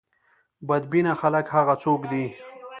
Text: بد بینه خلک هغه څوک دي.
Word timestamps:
بد 0.67 0.83
بینه 0.91 1.13
خلک 1.21 1.45
هغه 1.55 1.75
څوک 1.83 2.01
دي. 2.11 2.25